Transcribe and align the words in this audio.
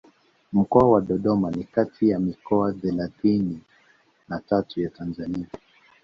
Mkoa 0.53 0.89
wa 0.89 1.01
Dodoma 1.01 1.51
ni 1.51 1.63
kati 1.63 2.09
ya 2.09 2.19
mikoa 2.19 2.73
thelathini 2.73 3.61
na 4.29 4.39
tatu 4.39 4.81
ya 4.81 4.89
Tanzania 4.89 5.47